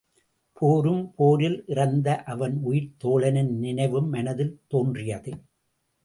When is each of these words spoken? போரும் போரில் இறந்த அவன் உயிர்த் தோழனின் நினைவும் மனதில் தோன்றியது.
போரும் 0.57 1.13
போரில் 1.15 1.57
இறந்த 1.67 2.15
அவன் 2.23 2.55
உயிர்த் 2.61 2.95
தோழனின் 3.03 3.51
நினைவும் 3.57 4.09
மனதில் 4.09 4.59
தோன்றியது. 4.67 5.33